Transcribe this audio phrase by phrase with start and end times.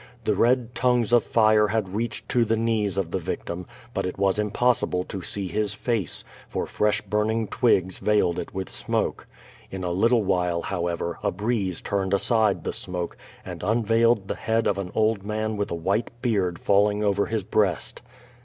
[0.23, 4.17] The red tongues of fire had reached to :lie knees of the victim, but it
[4.17, 6.23] was impossible to see his face,
[6.55, 9.27] i'<»r fresh burning twigs veiled it with smoke.
[9.69, 10.31] In a little V.
[10.31, 15.23] hile, liowever, a breeze turned aside the smoke and unveiled (he head of an old
[15.23, 18.01] man with a white beard falling over his breast.